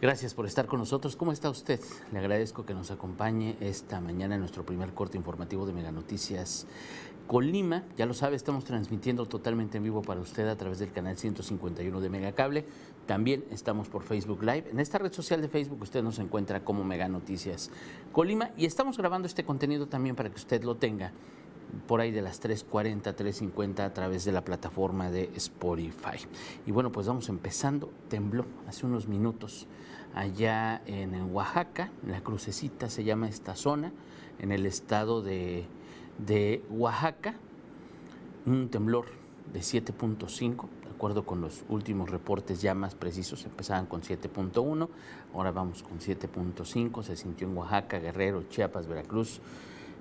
[0.00, 1.16] Gracias por estar con nosotros.
[1.16, 1.80] ¿Cómo está usted?
[2.12, 6.66] Le agradezco que nos acompañe esta mañana en nuestro primer corte informativo de Mega Noticias
[7.26, 7.84] Colima.
[7.96, 12.00] Ya lo sabe, estamos transmitiendo totalmente en vivo para usted a través del canal 151
[12.00, 12.64] de Megacable.
[13.06, 14.70] También estamos por Facebook Live.
[14.70, 17.70] En esta red social de Facebook usted nos encuentra como Mega Noticias
[18.12, 21.12] Colima y estamos grabando este contenido también para que usted lo tenga
[21.86, 26.18] por ahí de las 3.40, 3.50 a través de la plataforma de Spotify.
[26.66, 27.90] Y bueno, pues vamos empezando.
[28.08, 29.66] Tembló hace unos minutos
[30.14, 33.92] allá en Oaxaca, la crucecita se llama esta zona,
[34.38, 35.66] en el estado de,
[36.26, 37.34] de Oaxaca,
[38.46, 39.06] un temblor
[39.52, 44.88] de 7.5, de acuerdo con los últimos reportes ya más precisos, empezaban con 7.1,
[45.34, 49.40] ahora vamos con 7.5, se sintió en Oaxaca, Guerrero, Chiapas, Veracruz,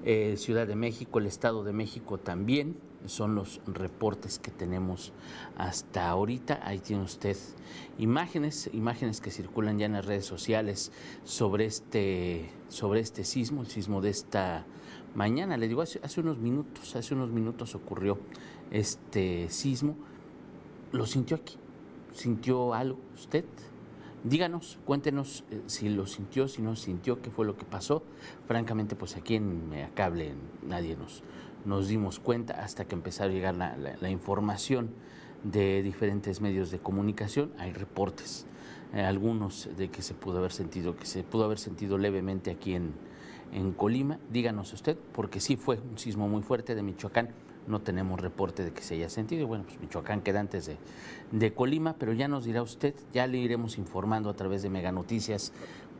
[0.05, 5.13] eh, Ciudad de México, el Estado de México también, son los reportes que tenemos
[5.55, 6.59] hasta ahorita.
[6.63, 7.37] Ahí tiene usted
[7.97, 10.91] imágenes, imágenes que circulan ya en las redes sociales
[11.23, 14.65] sobre este, sobre este sismo, el sismo de esta
[15.15, 15.57] mañana.
[15.57, 18.17] Le digo, hace, hace unos minutos, hace unos minutos ocurrió
[18.71, 19.95] este sismo.
[20.91, 21.57] ¿Lo sintió aquí?
[22.13, 23.45] ¿Sintió algo usted?
[24.23, 28.03] Díganos, cuéntenos eh, si lo sintió, si no sintió, qué fue lo que pasó.
[28.47, 31.23] Francamente, pues aquí en Cable nadie nos,
[31.65, 34.89] nos dimos cuenta hasta que empezó a llegar la, información
[35.43, 37.51] de diferentes medios de comunicación.
[37.59, 38.47] Hay reportes,
[38.93, 42.73] eh, algunos de que se pudo haber sentido, que se pudo haber sentido levemente aquí
[42.73, 42.93] en,
[43.53, 44.19] en Colima.
[44.31, 47.29] Díganos usted, porque sí fue un sismo muy fuerte de Michoacán
[47.67, 49.47] no tenemos reporte de que se haya sentido.
[49.47, 50.77] Bueno, pues Michoacán queda antes de,
[51.31, 54.91] de, Colima, pero ya nos dirá usted, ya le iremos informando a través de Mega
[54.91, 55.51] Noticias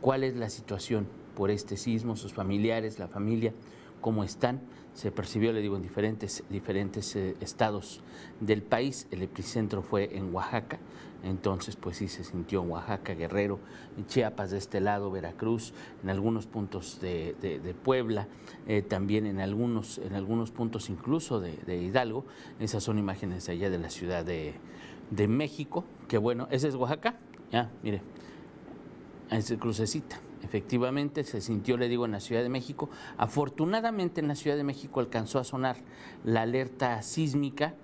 [0.01, 3.53] cuál es la situación por este sismo, sus familiares, la familia,
[4.01, 4.61] cómo están.
[4.93, 8.01] Se percibió, le digo, en diferentes, diferentes eh, estados
[8.39, 9.07] del país.
[9.11, 10.79] El epicentro fue en Oaxaca,
[11.23, 13.59] entonces pues sí se sintió en Oaxaca, Guerrero,
[13.95, 18.27] en Chiapas de este lado, Veracruz, en algunos puntos de, Puebla,
[18.67, 22.25] eh, también en algunos, en algunos puntos incluso de, Hidalgo.
[22.59, 24.55] Esas son imágenes allá de la Ciudad de,
[25.11, 27.17] de México, que bueno, ese es Oaxaca,
[27.51, 28.01] ya, mire,
[29.29, 32.89] es crucecita efectivamente se sintió, le digo, en la Ciudad de México.
[33.17, 35.77] Afortunadamente en la Ciudad de México alcanzó a sonar
[36.23, 37.75] la alerta sísmica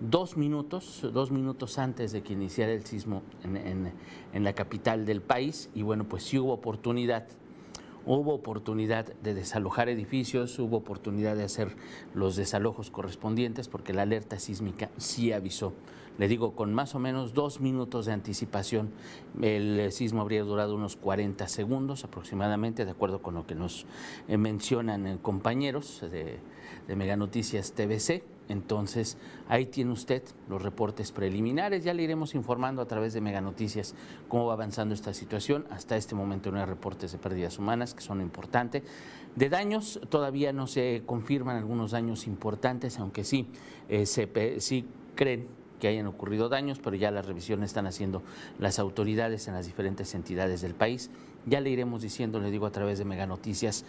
[0.00, 3.92] dos minutos, dos minutos antes de que iniciara el sismo en,
[4.32, 7.26] en la capital del país y bueno, pues sí hubo oportunidad
[8.04, 11.76] hubo oportunidad de desalojar edificios, hubo oportunidad de hacer
[12.14, 15.72] los desalojos correspondientes porque la alerta sísmica sí avisó
[16.18, 18.90] le digo, con más o menos dos minutos de anticipación,
[19.40, 23.86] el sismo habría durado unos 40 segundos aproximadamente, de acuerdo con lo que nos
[24.28, 26.38] eh, mencionan eh, compañeros de,
[26.86, 28.22] de Mega Noticias TVC.
[28.48, 29.16] Entonces,
[29.48, 31.84] ahí tiene usted los reportes preliminares.
[31.84, 33.94] Ya le iremos informando a través de Mega Noticias
[34.28, 35.64] cómo va avanzando esta situación.
[35.70, 38.82] Hasta este momento no hay reportes de pérdidas humanas, que son importantes.
[39.36, 43.46] De daños, todavía no se confirman algunos daños importantes, aunque sí,
[43.88, 44.84] eh, se, sí
[45.14, 48.22] creen que hayan ocurrido daños, pero ya las revisiones están haciendo
[48.60, 51.10] las autoridades en las diferentes entidades del país.
[51.44, 53.84] Ya le iremos diciendo, le digo a través de Mega Noticias,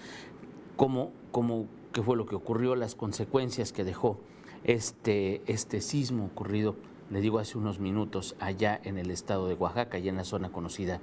[0.75, 4.17] cómo, cómo, qué fue lo que ocurrió, las consecuencias que dejó
[4.63, 6.77] este, este sismo ocurrido,
[7.11, 10.51] le digo hace unos minutos, allá en el estado de Oaxaca, allá en la zona
[10.51, 10.99] conocida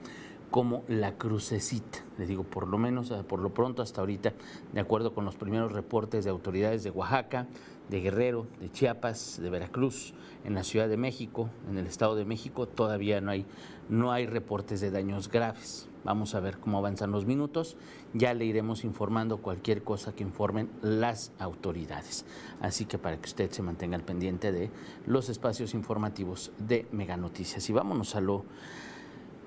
[0.50, 2.00] como la crucecita.
[2.18, 4.32] Le digo, por lo menos, por lo pronto hasta ahorita,
[4.72, 7.46] de acuerdo con los primeros reportes de autoridades de Oaxaca,
[7.88, 12.24] de Guerrero, de Chiapas, de Veracruz, en la Ciudad de México, en el Estado de
[12.24, 13.46] México, todavía no hay,
[13.88, 15.88] no hay reportes de daños graves.
[16.02, 17.76] Vamos a ver cómo avanzan los minutos.
[18.14, 22.24] Ya le iremos informando cualquier cosa que informen las autoridades.
[22.60, 24.70] Así que para que usted se mantenga al pendiente de
[25.06, 27.68] los espacios informativos de Mega Noticias.
[27.68, 28.46] Y vámonos a lo,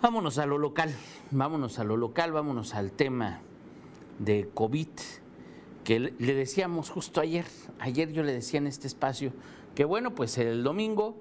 [0.03, 0.93] vámonos a lo local,
[1.31, 3.39] vámonos a lo local, vámonos al tema
[4.19, 4.89] de COVID
[5.85, 7.45] que le decíamos justo ayer,
[7.79, 9.31] ayer yo le decía en este espacio,
[9.75, 11.15] que bueno, pues el domingo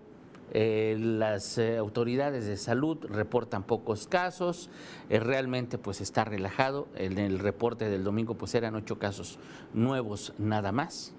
[0.50, 4.68] eh, las eh, autoridades de salud reportan pocos casos,
[5.10, 9.38] eh, realmente pues está relajado, en el reporte del domingo pues eran ocho casos
[9.74, 11.14] nuevos nada más.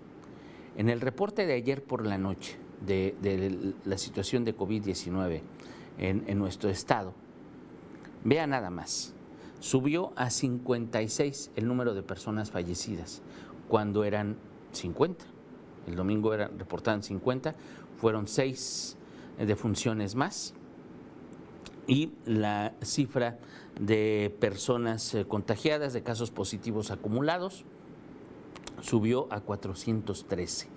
[0.75, 5.41] En el reporte de ayer por la noche de, la situación de COVID-19
[5.97, 7.13] en, en nuestro estado,
[8.23, 9.13] vea nada más,
[9.59, 13.21] subió a 56 el número de personas fallecidas,
[13.67, 14.37] cuando eran
[14.71, 15.25] 50.
[15.87, 17.55] El domingo eran, reportaban 50,
[17.97, 18.97] fueron seis
[19.37, 20.53] defunciones más
[21.87, 23.39] y la cifra
[23.79, 27.65] de personas eh, contagiadas, de casos positivos acumulados,
[28.81, 30.67] subió a 413.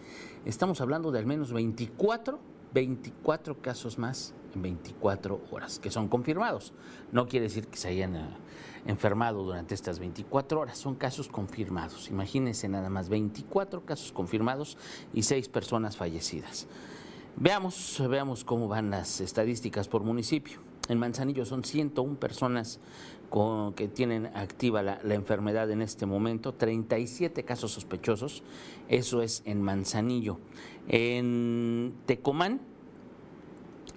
[0.45, 2.39] Estamos hablando de al menos 24
[2.77, 6.75] 24 casos más en 24 horas, que son confirmados.
[7.11, 8.29] No quiere decir que se hayan eh,
[8.85, 12.11] enfermado durante estas 24 horas, son casos confirmados.
[12.11, 14.77] Imagínense nada más 24 casos confirmados
[15.15, 16.67] y 6 personas fallecidas.
[17.37, 20.61] Veamos, veamos cómo van las estadísticas por municipio.
[20.91, 22.79] En Manzanillo son 101 personas
[23.31, 28.43] con, que tienen activa la, enfermedad en este momento, 37 casos sospechosos,
[28.89, 30.39] eso es en Manzanillo.
[30.89, 32.61] En Tecomán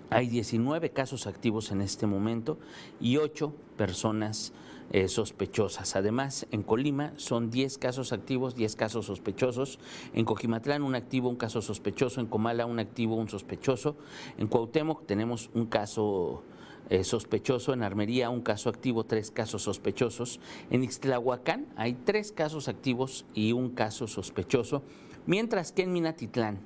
[0.10, 2.58] hay 19 casos activos en este momento
[3.00, 4.54] y 8 personas
[4.92, 5.96] eh, sospechosas.
[5.96, 9.78] Además, en Colima son 10 casos activos, 10 casos sospechosos.
[10.14, 12.20] En Coquimatlán un activo, un caso sospechoso.
[12.22, 13.98] En Comala un activo, un sospechoso.
[14.40, 16.42] En Cuauhtémoc tenemos un caso
[16.90, 17.74] eh, sospechoso.
[17.74, 20.40] En Armería un caso activo, tres casos sospechosos.
[20.70, 24.84] En Ixtlahuacán hay tres casos activos y un caso sospechoso.
[25.26, 26.60] Mientras que en Minatitlán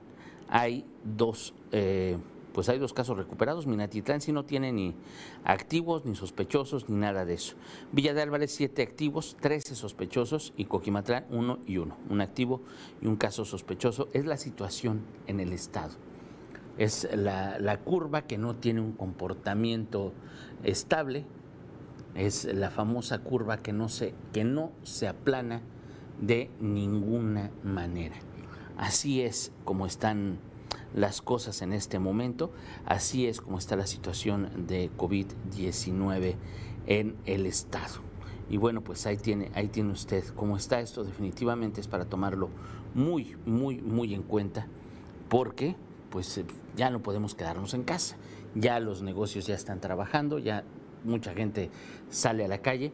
[0.48, 1.54] hay dos...
[1.72, 2.18] Eh,
[2.54, 3.66] pues hay dos casos recuperados.
[3.66, 4.94] Minatitlán sí no tiene ni
[5.44, 7.56] activos, ni sospechosos, ni nada de eso.
[7.92, 11.98] Villa de Álvarez, siete activos, 13 sospechosos y Coquimatlán, uno y uno.
[12.10, 12.62] Un activo
[13.02, 14.08] y un caso sospechoso.
[14.14, 16.13] Es la situación en el Estado.
[16.78, 20.14] Es la, la curva que no tiene un comportamiento
[20.64, 21.26] estable.
[22.16, 25.62] Es la famosa curva que no se, que no se aplana
[26.22, 28.16] de ninguna manera.
[28.78, 30.40] Así es como están
[30.94, 32.52] las cosas en este momento.
[32.86, 36.36] Así es como está la situación de COVID-19
[36.88, 38.02] en el Estado.
[38.50, 41.04] Y bueno, pues ahí tiene, ahí tiene usted cómo está esto.
[41.04, 42.50] Definitivamente es para tomarlo
[42.94, 44.68] muy, muy, muy en cuenta,
[45.30, 45.76] porque
[46.14, 46.46] pues eh,
[46.76, 48.18] ya no podemos quedarnos en casa.
[48.54, 50.64] Ya los negocios ya están trabajando, ya
[51.04, 51.72] mucha gente
[52.12, 52.94] sale a la calle.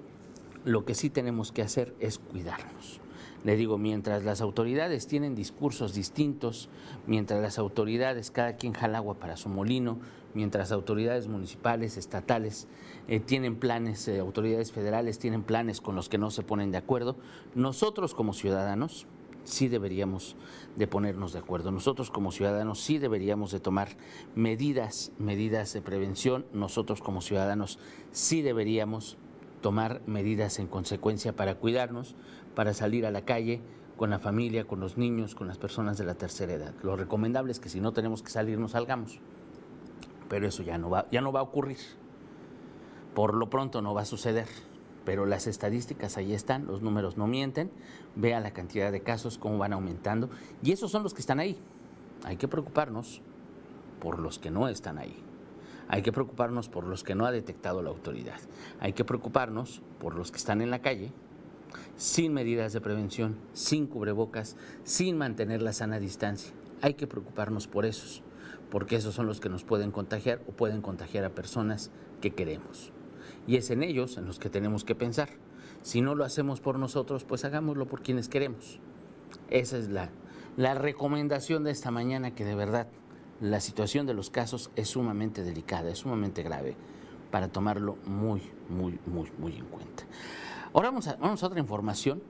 [0.63, 3.01] Lo que sí tenemos que hacer es cuidarnos.
[3.43, 6.69] Le digo, mientras las autoridades tienen discursos distintos,
[7.07, 9.99] mientras las autoridades, cada quien jala agua para su molino,
[10.33, 12.69] mientras autoridades municipales, estatales
[13.09, 16.77] eh, tienen planes, eh, autoridades federales tienen planes con los que no se ponen de
[16.77, 17.17] acuerdo,
[17.53, 19.07] nosotros como ciudadanos
[19.49, 20.35] sí deberíamos
[20.75, 21.71] de ponernos de acuerdo.
[21.71, 23.89] Nosotros como ciudadanos sí deberíamos de tomar
[24.35, 26.45] medidas, medidas de prevención.
[26.53, 27.79] Nosotros como ciudadanos
[28.11, 29.17] sí deberíamos
[29.61, 32.15] tomar medidas en consecuencia para cuidarnos,
[32.55, 33.61] para salir a la calle
[33.97, 36.73] con la familia, con los niños, con las personas de la tercera edad.
[36.83, 39.19] Lo recomendable es que si no tenemos que salir, nos salgamos.
[40.29, 41.79] Pero eso ya no va, ya no va a ocurrir.
[43.13, 44.47] Por lo pronto no va a suceder.
[45.09, 47.71] Pero las estadísticas ahí están, los números no mienten.
[48.15, 50.29] Vea la cantidad de casos, cómo van aumentando.
[50.61, 51.57] Y esos son los que están ahí.
[52.25, 53.23] Hay que preocuparnos
[53.99, 55.15] por los que no están ahí.
[55.87, 58.37] Hay que preocuparnos por los que no ha detectado la autoridad.
[58.79, 61.11] Hay que preocuparnos por los que están en la calle,
[61.97, 66.53] sin medidas de prevención, sin cubrebocas, sin mantener la sana distancia.
[66.83, 68.21] Hay que preocuparnos por esos,
[68.69, 71.89] porque esos son los que nos pueden contagiar o pueden contagiar a personas
[72.21, 72.93] que queremos.
[73.47, 75.29] Y es en ellos en los que tenemos que pensar.
[75.81, 78.79] Si no lo hacemos por nosotros, pues hagámoslo por quienes queremos.
[79.49, 80.09] Esa es la,
[80.57, 82.87] la recomendación de esta mañana que de verdad
[83.39, 86.75] la situación de los casos es sumamente delicada, es sumamente grave
[87.31, 90.03] para tomarlo muy, muy, muy, muy en cuenta.
[90.73, 92.21] Ahora vamos a, vamos a otra información.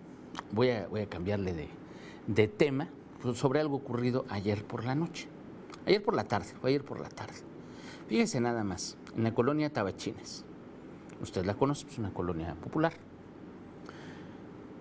[0.52, 1.70] Voy a, voy a cambiarle de,
[2.28, 2.90] de tema
[3.34, 5.28] sobre algo ocurrido ayer por la noche.
[5.86, 7.34] Ayer por la tarde, o ayer por la tarde.
[8.08, 10.46] Fíjense nada más, en la colonia Tabachines.
[11.22, 12.94] Usted la conoce, es una colonia popular.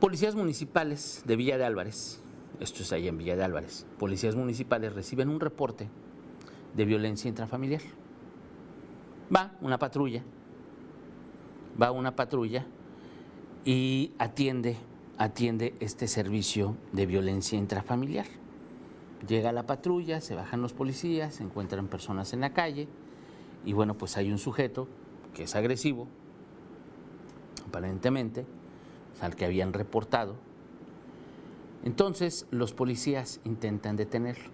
[0.00, 2.22] Policías municipales de Villa de Álvarez,
[2.60, 5.88] esto es ahí en Villa de Álvarez, policías municipales reciben un reporte
[6.76, 7.82] de violencia intrafamiliar.
[9.34, 10.22] Va una patrulla,
[11.80, 12.66] va una patrulla
[13.64, 14.76] y atiende,
[15.18, 18.26] atiende este servicio de violencia intrafamiliar.
[19.26, 22.86] Llega la patrulla, se bajan los policías, se encuentran personas en la calle
[23.64, 24.86] y bueno, pues hay un sujeto
[25.34, 26.06] que es agresivo,
[27.68, 28.44] aparentemente,
[29.20, 30.36] al que habían reportado.
[31.84, 34.50] Entonces los policías intentan detenerlo.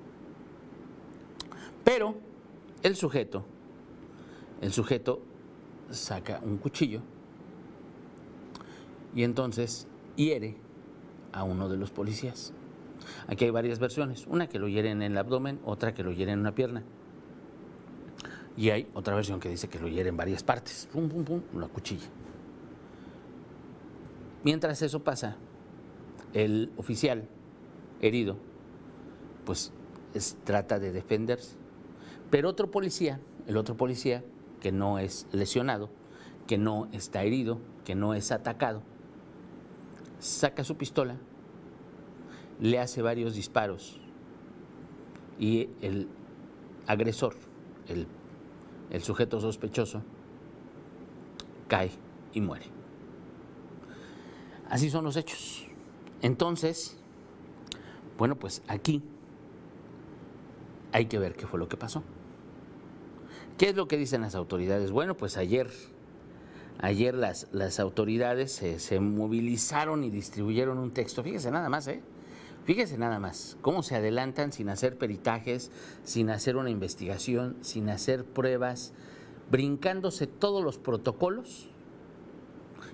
[1.85, 2.15] Pero
[2.83, 3.45] el sujeto,
[4.61, 5.23] el sujeto
[5.91, 7.01] saca un cuchillo
[9.15, 10.57] y entonces hiere
[11.33, 12.53] a uno de los policías.
[13.27, 16.33] Aquí hay varias versiones, una que lo hiere en el abdomen, otra que lo hiere
[16.33, 16.83] en una pierna.
[18.57, 21.43] Y hay otra versión que dice que lo hiere en varias partes, pum, pum, pum,
[21.55, 22.07] la cuchilla.
[24.45, 25.37] Mientras eso pasa,
[26.35, 27.29] el oficial
[28.01, 28.37] herido,
[29.45, 29.73] pues
[30.45, 31.57] trata de defenderse.
[32.31, 34.23] Pero otro policía, el otro policía
[34.61, 35.91] que no es lesionado,
[36.47, 38.83] que no está herido, que no es atacado,
[40.19, 41.17] saca su pistola,
[42.61, 44.01] le hace varios disparos
[45.39, 46.09] y el
[46.87, 47.35] agresor
[47.89, 48.07] el,
[48.91, 50.03] el sujeto sospechoso,
[51.69, 51.91] cae
[52.33, 52.84] y muere.
[54.75, 55.65] Así son los hechos.
[56.21, 56.97] Entonces,
[58.19, 59.05] bueno, pues aquí
[60.91, 62.03] hay que ver qué fue lo que pasó.
[63.57, 64.91] ¿Qué es lo que dicen las autoridades?
[64.91, 65.71] Bueno, pues ayer,
[66.81, 71.23] ayer las, las autoridades se, se movilizaron y distribuyeron un texto.
[71.23, 72.03] Fíjese nada más, ¿eh?
[72.65, 75.71] Fíjese nada más, cómo se adelantan sin hacer peritajes,
[76.03, 78.93] sin hacer una investigación, sin hacer pruebas,
[79.53, 81.69] brincándose todos los protocolos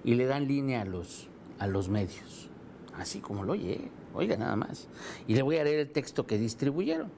[0.04, 1.30] y le dan línea a los,
[1.61, 2.50] a los medios.
[2.97, 4.88] Así como lo oye, oiga nada más.
[5.29, 7.12] Y le voy a leer el texto que distribuyeron.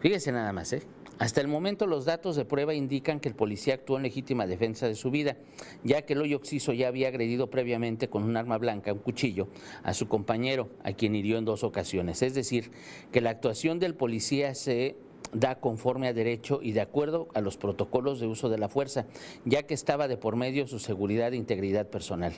[0.00, 0.82] Fíjese nada más, ¿eh?
[1.18, 4.86] Hasta el momento los datos de prueba indican que el policía actuó en legítima defensa
[4.86, 5.38] de su vida,
[5.82, 9.48] ya que el hoyo oxiso ya había agredido previamente con un arma blanca, un cuchillo,
[9.82, 12.20] a su compañero, a quien hirió en dos ocasiones.
[12.20, 12.70] Es decir,
[13.12, 14.96] que la actuación del policía se
[15.32, 19.06] da conforme a derecho y de acuerdo a los protocolos de uso de la fuerza,
[19.46, 22.34] ya que estaba de por medio su seguridad e integridad personal.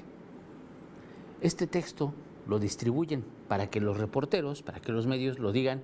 [1.40, 2.12] Este texto
[2.46, 5.82] lo distribuyen para que los reporteros, para que los medios lo digan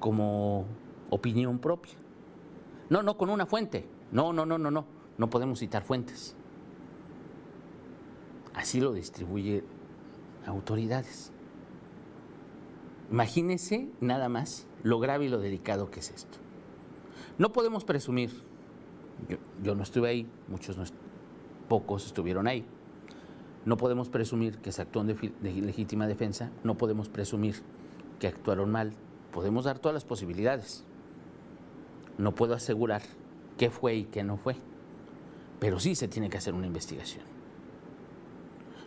[0.00, 0.66] como
[1.10, 1.94] opinión propia.
[2.90, 3.86] No, no con una fuente.
[4.10, 4.86] No, no, no, no, no.
[5.16, 6.36] No podemos citar fuentes.
[8.54, 9.64] Así lo distribuye
[10.46, 11.32] autoridades.
[13.10, 16.38] Imagínense nada más lo grave y lo delicado que es esto.
[17.38, 18.30] No podemos presumir,
[19.62, 20.84] yo, no estuve ahí, muchos no,
[21.68, 22.64] pocos estuvieron ahí.
[23.64, 27.62] No podemos presumir que se actuó de, de legítima defensa, no podemos presumir
[28.18, 28.92] que actuaron mal,
[29.32, 30.84] podemos dar todas las posibilidades.
[32.18, 33.02] No puedo asegurar
[33.56, 34.56] qué fue y qué no fue,
[35.60, 37.24] pero sí se tiene que hacer una investigación.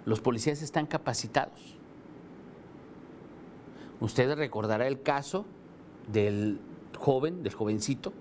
[0.05, 1.77] Los policías están capacitados.
[3.99, 5.45] Usted recordará el caso
[6.11, 6.59] del
[6.97, 8.13] joven, del jovencito,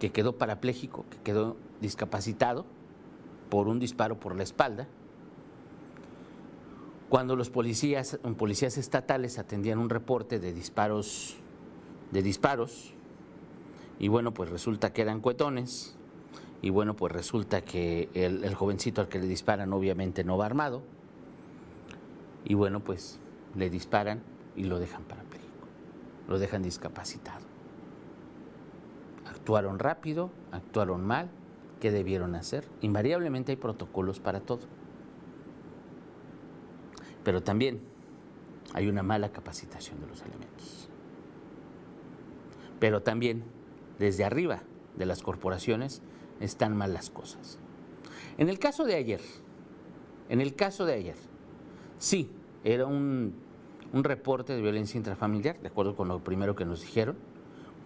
[0.00, 2.64] que quedó parapléjico, que quedó discapacitado
[3.48, 4.88] por un disparo por la espalda.
[7.08, 11.36] Cuando los policías, policías estatales atendían un reporte de disparos,
[12.10, 12.94] de disparos,
[13.98, 15.96] y bueno, pues resulta que eran cuetones,
[16.62, 20.82] y bueno, pues resulta que el, jovencito al que le disparan obviamente no va armado,
[22.44, 23.20] y bueno, pues
[23.54, 24.22] le disparan
[24.56, 25.66] y lo dejan parapléjico,
[26.26, 27.44] lo dejan discapacitado.
[29.26, 31.28] Actuaron rápido, actuaron mal,
[31.80, 32.64] ¿qué debieron hacer?
[32.80, 34.60] Invariablemente hay protocolos para todo.
[37.24, 37.80] Pero también
[38.72, 40.88] hay una mala capacitación de los elementos.
[42.78, 43.44] Pero también
[43.98, 44.62] desde arriba
[44.96, 46.02] de las corporaciones
[46.40, 47.58] están mal las cosas.
[48.38, 49.20] En el caso de ayer,
[50.28, 51.16] en el caso de ayer,
[51.98, 52.30] sí,
[52.64, 53.34] era un
[53.94, 57.16] un reporte de violencia intrafamiliar, de acuerdo con lo primero que nos dijeron,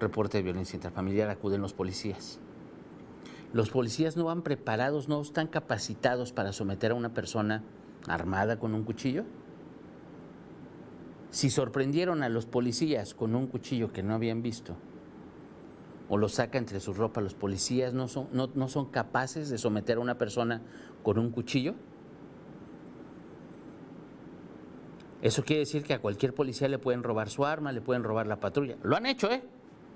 [0.01, 2.41] reporte de violencia intrafamiliar, acuden los policías.
[3.53, 7.63] Los policías no van preparados, no están capacitados para someter a una persona
[8.07, 9.25] armada con un cuchillo.
[11.31, 14.77] Si sorprendieron a los policías con un cuchillo que no habían visto,
[16.09, 19.59] o lo saca entre su ropa, los policías no son, no, no son capaces de
[19.59, 20.63] someter a una persona
[21.03, 21.75] con un cuchillo.
[25.21, 28.27] Eso quiere decir que a cualquier policía le pueden robar su arma, le pueden robar
[28.27, 28.77] la patrulla.
[28.83, 29.43] Lo han hecho, ¿eh?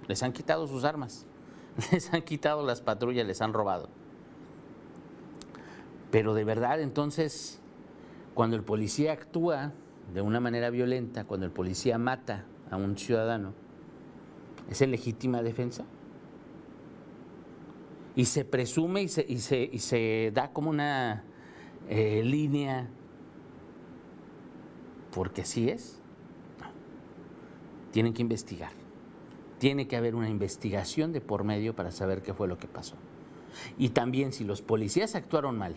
[0.09, 1.27] Les han quitado sus armas,
[1.93, 3.89] les han quitado las patrullas, les han robado.
[6.11, 7.62] Pero de verdad, entonces,
[8.35, 9.73] cuando el policía actúa
[10.13, 13.53] de una manera violenta, cuando el policía mata a un ciudadano,
[14.71, 15.85] ¿es en legítima defensa?
[18.15, 21.25] Y se presume y se, da como una
[21.89, 22.89] eh, línea
[25.13, 25.99] porque así es.
[27.93, 28.73] Tienen que investigar.
[29.59, 32.97] Tiene que haber una investigación de por medio para saber qué fue lo que pasó.
[33.79, 35.77] Y también si los policías actuaron mal,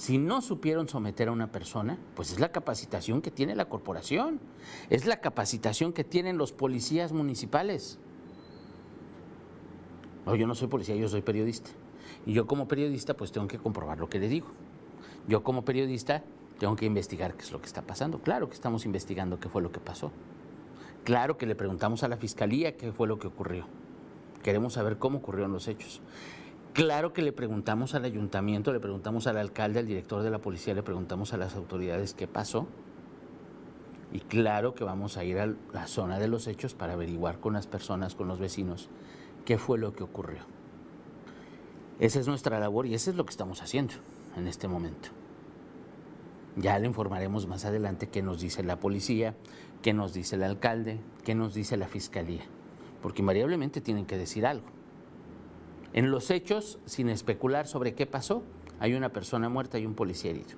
[0.00, 4.40] si no supieron someter a una persona, pues es la capacitación que tiene la corporación,
[4.88, 7.98] es la capacitación que tienen los policías municipales.
[10.24, 11.68] No, yo no soy policía, yo soy periodista.
[12.24, 14.46] Y yo como periodista pues tengo que comprobar lo que le digo.
[15.28, 16.24] Yo como periodista
[16.58, 18.20] tengo que investigar qué es lo que está pasando.
[18.20, 20.12] Claro que estamos investigando qué fue lo que pasó.
[21.04, 23.66] Claro que le preguntamos a la fiscalía qué fue lo que ocurrió.
[24.42, 26.00] Queremos saber cómo ocurrieron los hechos.
[26.72, 30.72] Claro que le preguntamos al ayuntamiento, le preguntamos al alcalde, al director de la policía,
[30.72, 32.68] le preguntamos a las autoridades qué pasó.
[34.12, 37.54] Y claro que vamos a ir a la zona de los hechos para averiguar con
[37.54, 38.88] las personas, con los vecinos,
[39.44, 40.42] qué fue lo que ocurrió.
[41.98, 43.94] Esa es nuestra labor y eso es lo que estamos haciendo
[44.36, 45.10] en este momento.
[46.56, 49.34] Ya le informaremos más adelante qué nos dice la policía,
[49.82, 52.42] qué nos dice el alcalde, qué nos dice la fiscalía.
[53.02, 54.66] porque invariablemente tienen que decir algo.
[55.92, 58.42] En los hechos, sin especular sobre qué pasó,
[58.78, 60.56] hay una persona muerta y un policía herido.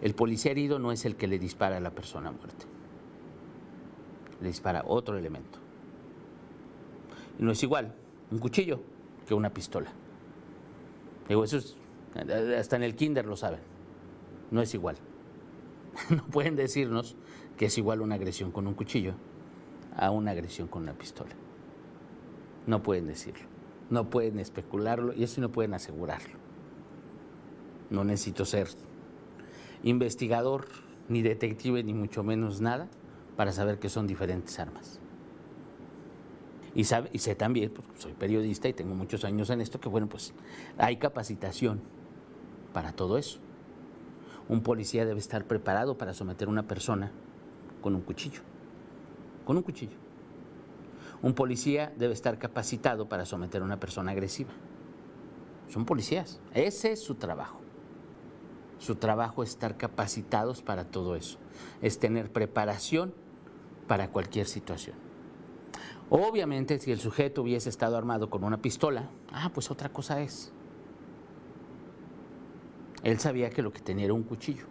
[0.00, 2.64] El policía herido no es el que le dispara a la persona muerta.
[4.40, 5.58] Le dispara otro elemento.
[7.38, 7.94] No es igual
[8.30, 8.80] un cuchillo
[9.26, 9.90] que una pistola.
[11.28, 11.76] Digo, eso es,
[12.56, 13.60] hasta en el kinder lo saben.
[14.50, 14.96] No es igual.
[16.10, 17.16] No pueden decirnos
[17.56, 19.14] que es igual una agresión con un cuchillo
[19.96, 21.34] a una agresión con una pistola.
[22.68, 23.46] No pueden decirlo,
[23.88, 26.36] no pueden especularlo y eso no pueden asegurarlo.
[27.88, 28.68] No necesito ser
[29.82, 30.66] investigador,
[31.08, 32.90] ni detective, ni mucho menos nada
[33.38, 35.00] para saber que son diferentes armas.
[36.74, 40.34] Y, sé también, porque soy periodista y tengo muchos años en esto, que bueno, pues
[40.76, 41.80] hay capacitación
[42.74, 43.38] para todo eso.
[44.46, 47.12] Un policía debe estar preparado para someter a una persona
[47.80, 48.42] con un cuchillo.
[49.46, 50.07] Con un cuchillo.
[51.22, 54.50] Un policía debe estar capacitado para someter a una persona agresiva.
[55.68, 56.40] Son policías.
[56.54, 57.60] Ese es su trabajo.
[58.78, 61.38] Su trabajo es estar capacitados para todo eso.
[61.82, 63.12] Es tener preparación
[63.88, 64.96] para cualquier situación.
[66.10, 70.52] Obviamente, si el sujeto hubiese estado armado con una pistola, ah, pues otra cosa es.
[73.02, 74.66] Él sabía que lo que tenía era un cuchillo.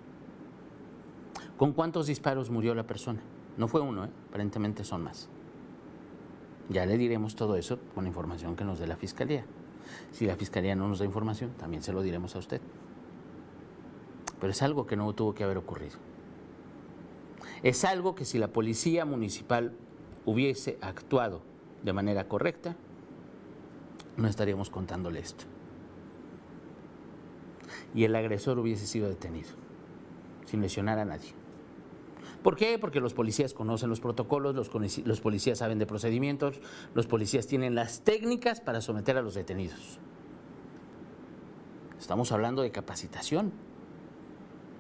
[1.58, 3.22] ¿Con cuántos disparos murió la persona?
[3.58, 4.10] No fue uno, ¿eh?
[4.30, 5.30] aparentemente son más.
[6.70, 9.46] Ya le diremos todo eso con la información que nos dé la Fiscalía.
[10.12, 12.62] Si la Fiscalía no nos da información, también se lo diremos a usted.
[14.40, 15.98] Pero es algo que no tuvo que haber ocurrido.
[17.64, 19.74] Es algo que si la Policía Municipal
[20.26, 21.42] hubiese actuado
[21.84, 22.76] de manera correcta,
[24.18, 25.46] no estaríamos contándole esto.
[27.96, 29.50] Y el agresor hubiese sido detenido,
[30.46, 31.34] sin lesionar a nadie.
[32.44, 32.77] ¿Por qué?
[32.79, 34.70] Porque los policías conocen los protocolos, los,
[35.20, 36.60] policías saben de procedimientos,
[36.94, 40.00] los policías tienen las técnicas para someter a los detenidos.
[42.00, 43.51] Estamos hablando de capacitación,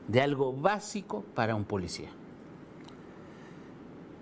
[0.07, 2.09] de algo básico para un policía.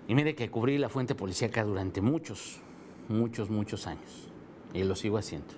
[0.08, 2.60] Y mire que cubrí la fuente policíaca durante muchos,
[3.08, 4.28] muchos, muchos años.
[4.72, 5.54] Y lo sigo haciendo.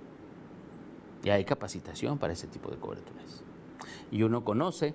[1.23, 3.43] Y hay capacitación para ese tipo de coberturas.
[4.11, 4.95] Y uno conoce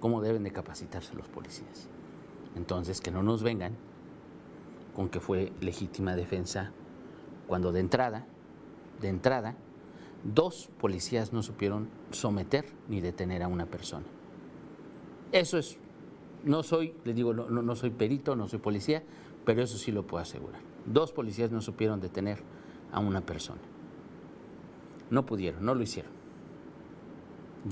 [0.00, 1.88] cómo deben de capacitarse los policías.
[2.56, 3.76] Entonces, que no nos vengan
[4.94, 6.72] con que fue legítima defensa
[7.46, 8.26] cuando de entrada,
[9.00, 9.54] de entrada,
[10.24, 14.04] dos policías no supieron someter ni detener a una persona.
[15.32, 15.78] Eso es,
[16.44, 19.02] no soy, les digo, no, no soy perito, no soy policía,
[19.44, 20.60] pero eso sí lo puedo asegurar.
[20.86, 22.42] Dos policías no supieron detener
[22.92, 23.60] a una persona.
[25.10, 26.12] No pudieron, no lo hicieron.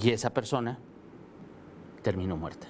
[0.01, 0.79] Y esa persona
[2.03, 2.69] terminó muerta.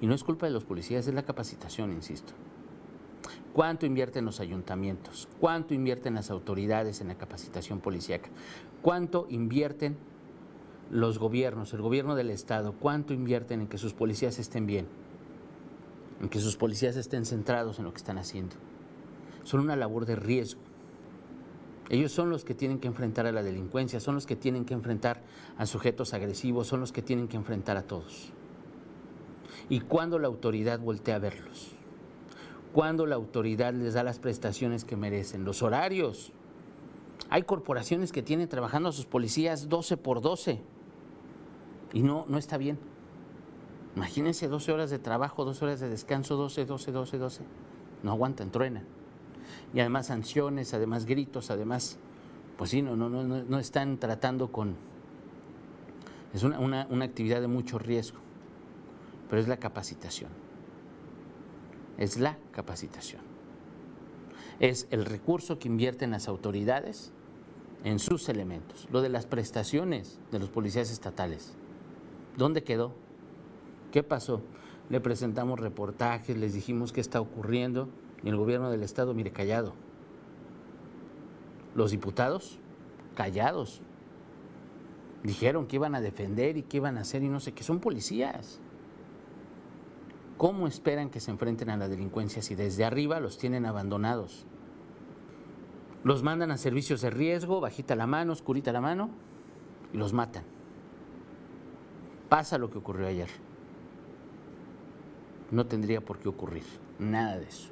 [0.00, 2.32] Y no es culpa de los policías, es la capacitación, insisto.
[3.52, 5.28] ¿Cuánto invierten los ayuntamientos?
[5.38, 8.28] ¿Cuánto invierten las autoridades en la capacitación policíaca?
[8.82, 9.96] ¿Cuánto invierten
[10.90, 12.74] los gobiernos, el gobierno del Estado?
[12.78, 14.86] ¿Cuánto invierten en que sus policías estén bien?
[16.20, 18.56] En que sus policías estén centrados en lo que están haciendo.
[19.44, 20.60] Son una labor de riesgo.
[21.90, 24.74] Ellos son los que tienen que enfrentar a la delincuencia, son los que tienen que
[24.74, 25.22] enfrentar
[25.56, 28.32] a sujetos agresivos, son los que tienen que enfrentar a todos
[29.68, 31.74] y cuando la autoridad voltea a verlos,
[32.74, 36.32] cuando la autoridad les da las prestaciones que merecen, los horarios.
[37.30, 40.60] Hay corporaciones que tienen trabajando a sus policías 12 por 12
[41.92, 42.80] y no, no está bien.
[43.94, 47.42] Imagínense 12 horas de trabajo, 12 horas de descanso, 12, 12, 12, 12.
[48.02, 48.84] No aguantan, truenan.
[49.72, 51.96] Y además sanciones, además gritos, además,
[52.58, 54.74] pues sí, no, no, no, no están tratando con...
[56.34, 56.58] Es una,
[56.90, 58.23] una actividad de mucho riesgo
[59.28, 60.30] pero es la capacitación.
[61.98, 63.22] Es la capacitación.
[64.60, 67.12] Es el recurso que invierten las autoridades
[67.84, 68.88] en sus elementos.
[68.90, 71.54] Lo de las prestaciones de los policías estatales.
[72.36, 72.92] ¿Dónde quedó?
[73.92, 74.40] ¿Qué pasó?
[74.90, 77.88] Le presentamos reportajes, les dijimos qué está ocurriendo
[78.22, 79.74] y el gobierno del estado, mire, callado.
[81.74, 82.58] Los diputados,
[83.14, 83.82] callados.
[85.22, 87.62] Dijeron que iban a defender y que iban a hacer y no sé qué.
[87.62, 88.60] Son policías.
[90.36, 94.46] ¿Cómo esperan que se enfrenten a la delincuencia si desde arriba los tienen abandonados?
[96.02, 99.10] Los mandan a servicios de riesgo, bajita la mano, oscurita la mano,
[99.92, 100.44] y los matan.
[102.28, 103.28] Pasa lo que ocurrió ayer.
[105.50, 106.64] No tendría por qué ocurrir,
[106.98, 107.70] nada de eso.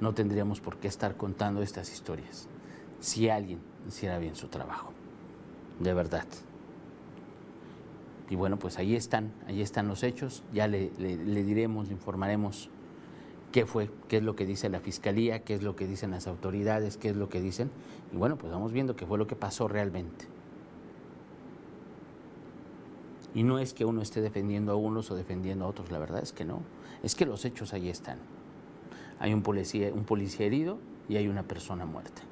[0.00, 2.48] No tendríamos por qué estar contando estas historias
[3.00, 4.92] si alguien hiciera bien su trabajo.
[5.80, 6.26] De verdad.
[8.30, 12.70] Y bueno, pues ahí están, ahí están los hechos, ya le, diremos, le informaremos
[13.52, 16.26] qué fue, qué es lo que dice la fiscalía, qué es lo que dicen las
[16.26, 17.70] autoridades, qué es lo que dicen.
[18.12, 20.26] Y bueno, pues vamos viendo qué fue lo que pasó realmente.
[23.34, 26.22] Y no es que uno esté defendiendo a unos o defendiendo a otros, la verdad
[26.22, 26.62] es que no.
[27.02, 28.18] Es que los hechos ahí están.
[29.18, 32.22] Hay un policía, un policía herido y hay una persona muerta.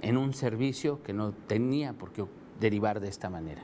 [0.00, 2.22] En un servicio que no tenía por qué
[2.62, 3.62] derivar de esta manera.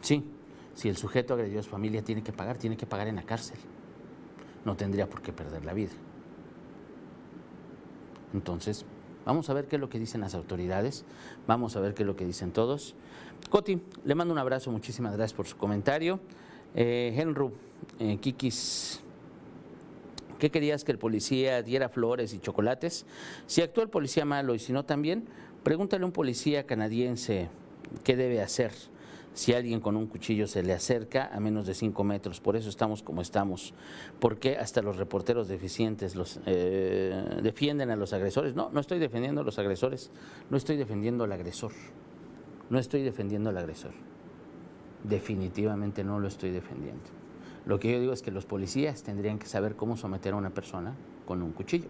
[0.00, 0.24] Sí,
[0.74, 3.24] si el sujeto agredió a su familia, tiene que pagar, tiene que pagar en la
[3.24, 3.58] cárcel.
[4.64, 5.90] No tendría por qué perder la vida.
[8.32, 8.86] Entonces,
[9.24, 11.04] vamos a ver qué es lo que dicen las autoridades,
[11.48, 12.94] vamos a ver qué es lo que dicen todos.
[13.50, 16.20] Coti, le mando un abrazo, muchísimas gracias por su comentario.
[16.74, 17.48] Eh, Henry,
[17.98, 19.00] eh, Kikis,
[20.38, 23.04] ¿qué querías que el policía diera flores y chocolates?
[23.46, 25.26] Si actúa el policía malo y si no también,
[25.62, 27.48] pregúntale a un policía canadiense
[28.04, 28.72] qué debe hacer
[29.38, 32.40] si alguien con un cuchillo se le acerca a menos de cinco metros.
[32.40, 33.72] Por eso estamos como estamos.
[34.18, 38.56] Porque hasta los reporteros deficientes los, eh, defienden a los agresores.
[38.56, 40.10] No, no estoy defendiendo a los agresores,
[40.50, 41.70] no estoy defendiendo al agresor.
[42.68, 43.92] No estoy defendiendo al agresor.
[45.04, 47.04] Definitivamente no lo estoy defendiendo.
[47.64, 50.50] Lo que yo digo es que los policías tendrían que saber cómo someter a una
[50.50, 51.88] persona con un cuchillo.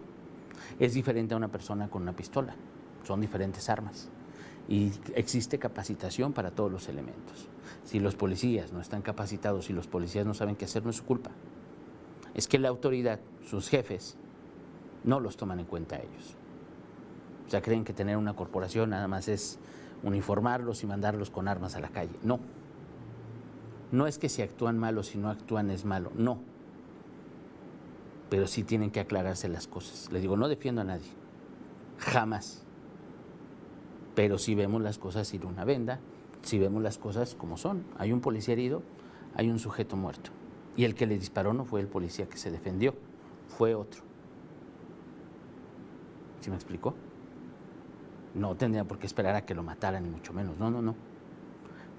[0.79, 2.55] Es diferente a una persona con una pistola.
[3.03, 4.09] Son diferentes armas
[4.69, 7.47] y existe capacitación para todos los elementos.
[7.83, 10.97] Si los policías no están capacitados, si los policías no saben qué hacer, no es
[10.97, 11.31] su culpa.
[12.35, 14.15] Es que la autoridad, sus jefes,
[15.03, 16.35] no los toman en cuenta ellos.
[17.47, 19.57] O sea, creen que tener una corporación nada más es
[20.03, 22.15] uniformarlos y mandarlos con armas a la calle.
[22.21, 22.39] No.
[23.91, 26.37] No es que si actúan mal o si no actúan es malo, no.
[28.29, 30.11] Pero sí tienen que aclararse las cosas.
[30.11, 31.09] Le digo, no defiendo a nadie.
[31.97, 32.63] Jamás.
[34.19, 36.01] Pero si vemos las cosas sin una venda,
[36.41, 37.85] si vemos las cosas como son.
[37.97, 38.83] Hay un policía herido,
[39.33, 40.31] hay un sujeto muerto.
[40.75, 42.95] Y el que le disparó no fue el policía que se defendió,
[43.47, 44.01] fue otro.
[46.41, 46.95] ¿Sí me explicó?
[48.35, 50.57] No tendría por qué esperar a que lo mataran, ni mucho menos.
[50.57, 50.95] No, no, no.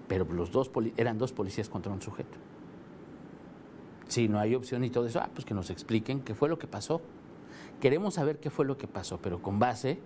[0.06, 2.36] Pero los dos eran dos policías contra un sujeto.
[4.08, 6.58] Si no hay opción y todo eso, ah, pues que nos expliquen qué fue lo
[6.58, 7.00] que pasó.
[7.80, 9.98] Queremos saber qué fue lo que pasó, pero con base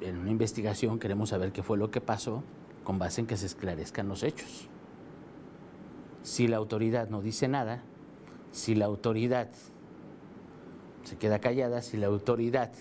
[0.00, 2.42] en una investigación queremos saber qué fue lo que pasó
[2.84, 4.68] con base en que se esclarezcan los hechos.
[6.22, 7.82] Si la autoridad no dice nada,
[8.52, 9.50] si la autoridad
[11.04, 12.72] se queda callada, si la autoridad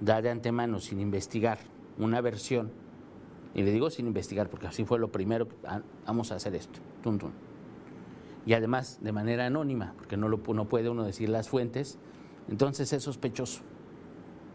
[0.00, 1.58] da de antemano sin investigar
[1.98, 2.70] una versión,
[3.54, 6.80] y le digo sin investigar porque así fue lo primero, ah, vamos a hacer esto,
[7.02, 7.18] tum,
[8.44, 11.98] y además de manera anónima, porque no, lo, no puede uno decir las fuentes,
[12.48, 13.62] entonces es sospechoso.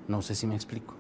[0.08, 0.97] No sé si me explico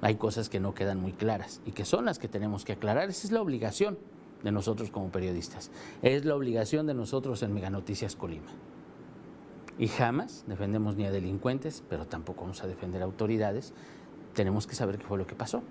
[0.00, 3.08] hay cosas que no quedan muy claras y que son las que tenemos que aclarar.
[3.08, 3.98] Esa es la obligación
[4.42, 5.70] de nosotros como periodistas.
[6.02, 8.50] Es la obligación de nosotros en Mega Noticias Colima.
[9.78, 13.72] Y jamás defendemos ni a delincuentes, pero tampoco vamos a defender a autoridades.
[14.34, 15.62] Tenemos que saber qué fue lo que pasó.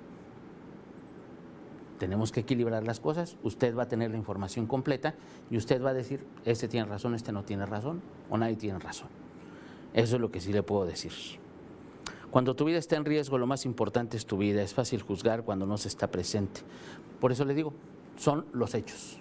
[2.00, 3.38] Tenemos que equilibrar las cosas.
[3.44, 5.16] Usted va a tener la información completa
[5.50, 8.80] y usted va a decir, este tiene razón, este no tiene razón, o nadie tiene
[8.80, 9.10] razón.
[9.94, 11.12] Eso es lo que sí le puedo decir.
[12.32, 14.62] Cuando tu vida está en riesgo, lo más importante es tu vida.
[14.62, 16.62] Es fácil juzgar cuando no se está presente.
[17.20, 17.74] Por eso le digo,
[18.18, 19.18] son los hechos.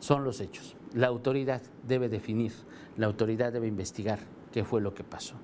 [0.00, 0.76] Son los hechos.
[0.94, 2.52] La autoridad debe definir,
[2.96, 4.18] la autoridad debe investigar
[4.52, 5.34] qué fue lo que pasó.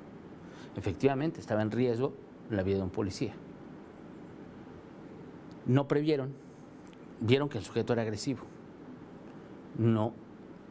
[0.76, 2.12] Efectivamente, estaba en riesgo
[2.50, 3.34] la vida de un policía.
[5.66, 6.32] No previeron,
[7.20, 8.42] vieron que el sujeto era agresivo.
[9.78, 10.12] No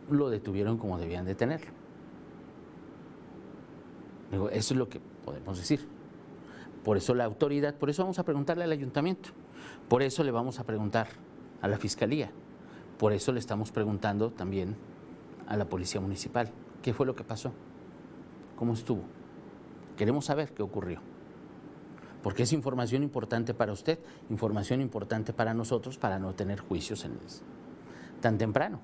[0.10, 1.72] lo detuvieron como debían detenerlo.
[4.32, 5.95] Digo, eso es lo que podemos decir.
[6.86, 9.30] Por eso la autoridad, por eso vamos a preguntarle al ayuntamiento,
[9.90, 11.08] por eso le vamos a preguntar
[11.62, 12.30] a la fiscalía,
[13.00, 14.76] por eso le estamos preguntando también
[15.48, 16.52] a la policía municipal,
[16.84, 17.52] ¿qué fue lo que pasó?
[18.56, 19.02] ¿Cómo estuvo?
[19.98, 21.02] Queremos saber qué ocurrió.
[22.22, 23.98] Porque es información importante para usted,
[24.30, 27.18] información importante para nosotros, para no tener juicios en
[28.22, 28.80] tan temprano.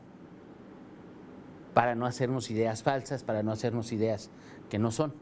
[1.75, 4.31] Para no hacernos ideas falsas, para no hacernos ideas
[4.69, 5.13] que no son.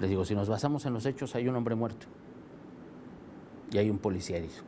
[0.00, 2.06] Les digo, si nos basamos en los hechos, hay un hombre muerto
[3.70, 4.62] y hay un policía herido.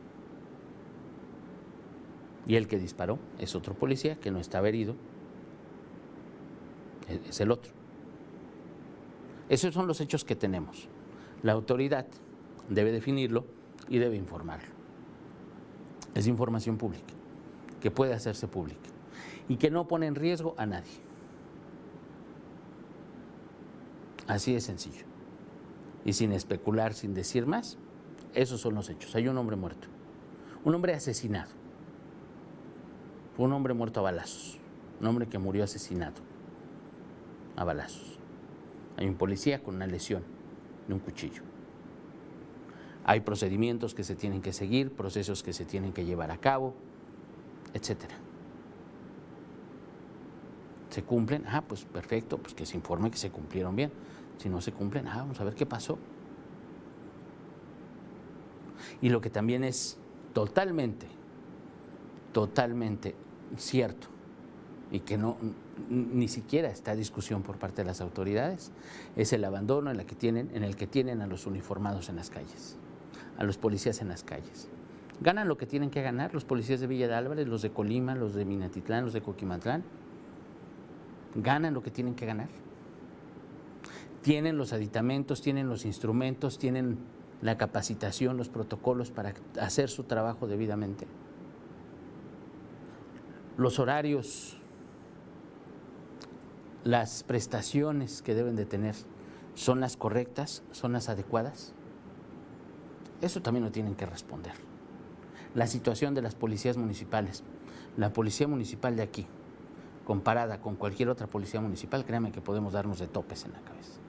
[2.45, 4.95] Y el que disparó es otro policía que no estaba herido,
[7.09, 7.71] e-, es el otro.
[9.49, 10.87] Esos son los hechos que tenemos.
[11.41, 12.05] La autoridad
[12.69, 13.45] debe definirlo
[13.89, 14.71] y debe informarlo.
[16.13, 17.13] Es información pública,
[17.81, 18.89] que puede hacerse pública
[19.49, 21.01] y que no pone en riesgo a nadie.
[24.27, 25.12] Así de sencillo
[26.05, 27.77] y sin especular, sin decir más,
[28.33, 29.15] esos son los hechos.
[29.15, 29.87] Hay un hombre muerto,
[30.63, 31.51] un hombre asesinado,
[33.37, 34.59] un hombre muerto a balazos,
[34.99, 36.21] un hombre que murió asesinado
[37.55, 38.19] a balazos.
[38.97, 40.23] Hay un policía con una lesión
[40.87, 41.41] de un cuchillo.
[43.05, 46.73] Hay procedimientos que se tienen que seguir, procesos que se tienen que llevar a cabo,
[47.73, 48.15] etcétera.
[50.89, 51.43] ¿Se cumplen?
[51.47, 53.91] Ah, pues perfecto, pues que se informe que se cumplieron bien.
[54.37, 55.97] Si no se cumplen, ah, vamos a ver qué pasó.
[59.01, 59.97] Y lo que también es
[60.33, 61.07] totalmente,
[62.31, 63.15] totalmente
[63.57, 64.07] cierto
[64.91, 65.37] y que no
[65.89, 68.71] ni siquiera está discusión por parte de las autoridades
[69.15, 72.15] es el abandono en, la que tienen, en el que tienen a los uniformados en
[72.15, 72.77] las calles,
[73.37, 74.69] a los policías en las calles.
[75.19, 78.13] Ganan lo que tienen que ganar los policías de Villa de Álvarez, los de Colima,
[78.13, 79.83] los de Minatitlán, los de Coquimatlán.
[81.35, 82.49] Ganan lo que tienen que ganar.
[84.23, 86.97] Tienen los aditamentos, tienen los instrumentos, tienen
[87.41, 91.05] la capacitación, los protocolos para hacer su trabajo debidamente.
[93.57, 94.57] Los horarios,
[96.85, 98.95] las prestaciones que deben de tener,
[99.55, 100.63] ¿son las correctas?
[100.71, 101.73] ¿Son las adecuadas?
[103.21, 104.53] Eso también lo tienen que responder.
[105.53, 107.43] La situación de las policías municipales.
[107.97, 109.27] La policía municipal de aquí,
[110.05, 114.02] comparada con cualquier otra policía municipal, créanme que podemos darnos de topes en la cabeza.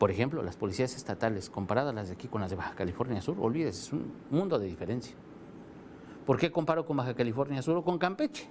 [0.00, 3.36] Por ejemplo, las policías estatales, comparadas las de aquí con las de Baja California Sur,
[3.38, 5.14] olvídese, es un mundo de diferencia.
[6.24, 8.48] ¿Por qué comparo con Baja California Sur o con Campeche?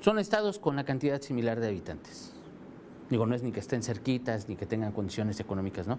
[0.00, 2.34] Son estados con la cantidad similar de habitantes.
[3.08, 5.98] Digo, no es ni que estén cerquitas ni que tengan condiciones económicas, ¿no?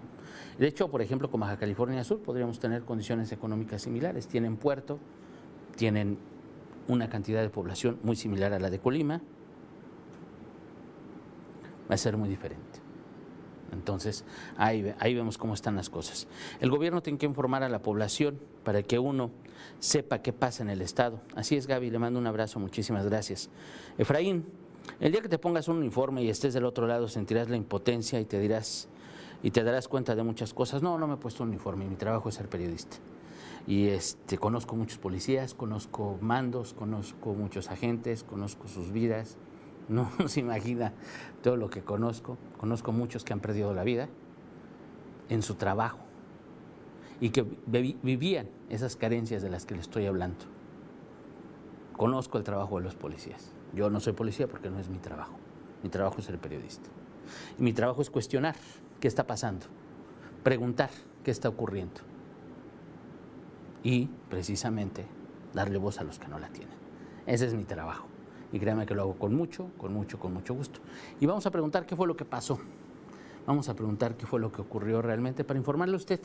[0.56, 4.28] De hecho, por ejemplo, con Baja California Sur podríamos tener condiciones económicas similares.
[4.28, 5.00] Tienen puerto,
[5.74, 6.16] tienen
[6.86, 9.20] una cantidad de población muy similar a la de Colima.
[11.90, 12.87] Va a ser muy diferente.
[13.72, 14.24] Entonces,
[14.56, 16.26] ahí, ahí vemos cómo están las cosas.
[16.60, 19.30] El gobierno tiene que informar a la población para que uno
[19.78, 21.20] sepa qué pasa en el Estado.
[21.34, 23.50] Así es, Gaby, le mando un abrazo, muchísimas gracias.
[23.98, 24.46] Efraín,
[25.00, 28.20] el día que te pongas un uniforme y estés del otro lado, sentirás la impotencia
[28.20, 28.88] y te dirás
[29.42, 30.82] y te darás cuenta de muchas cosas.
[30.82, 32.96] No, no me he puesto un uniforme, mi trabajo es ser periodista.
[33.66, 39.36] Y este, conozco muchos policías, conozco mandos, conozco muchos agentes, conozco sus vidas
[40.18, 40.92] no se imagina
[41.42, 42.36] todo lo que conozco.
[42.58, 44.08] Conozco muchos que han perdido la vida
[45.28, 45.98] en su trabajo
[47.20, 47.44] y que
[48.02, 50.44] vivían esas carencias de las que le estoy hablando.
[51.96, 53.52] Conozco el trabajo de los policías.
[53.74, 55.36] Yo no soy policía porque no es mi trabajo.
[55.82, 56.88] Mi trabajo es ser periodista.
[57.58, 58.56] Y mi trabajo es cuestionar
[59.00, 59.66] qué está pasando,
[60.42, 60.90] preguntar
[61.24, 62.00] qué está ocurriendo
[63.82, 65.06] y precisamente
[65.52, 66.76] darle voz a los que no la tienen.
[67.26, 68.06] Ese es mi trabajo
[68.52, 70.80] y créanme que lo hago con mucho, con mucho, con mucho gusto.
[71.20, 72.58] Y vamos a preguntar qué fue lo que pasó.
[73.46, 76.20] Vamos a preguntar qué fue lo que ocurrió realmente para informarle a usted,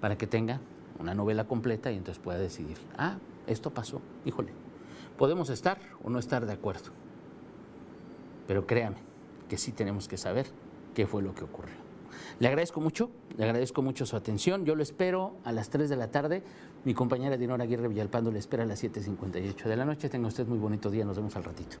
[0.00, 0.60] para que tenga
[0.98, 4.52] una novela completa y entonces pueda decidir, ah, esto pasó, híjole,
[5.16, 6.90] podemos estar o no estar de acuerdo.
[8.46, 8.98] Pero créame
[9.48, 10.46] que sí tenemos que saber
[10.94, 11.90] qué fue lo que ocurrió.
[12.38, 14.64] Le agradezco mucho, le agradezco mucho su atención.
[14.64, 16.42] Yo lo espero a las 3 de la tarde.
[16.82, 20.08] Mi compañera Dinora Aguirre Villalpando le espera a las 7.58 de la noche.
[20.08, 21.04] Tenga usted muy bonito día.
[21.04, 21.76] Nos vemos al ratito.